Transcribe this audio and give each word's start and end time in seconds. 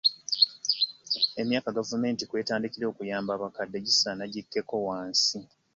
Emyaka 1.41 1.75
gavumenti 1.77 2.23
kw'etandikira 2.29 2.85
okuyamba 2.87 3.31
abakadde 3.33 3.77
gisaana 3.85 4.23
gikkeko 4.33 4.75
wansi. 4.87 5.37